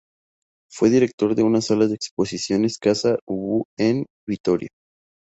Fue 0.71 0.89
director 0.89 1.35
de 1.35 1.47
la 1.47 1.61
sala 1.61 1.85
de 1.85 1.93
exposiciones 1.93 2.79
Casa 2.79 3.19
Ubu 3.27 3.65
en 3.77 4.07
Vitoria. 4.27 4.69